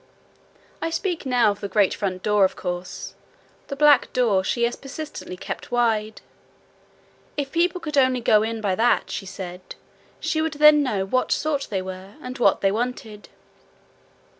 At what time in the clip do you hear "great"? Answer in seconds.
1.67-1.93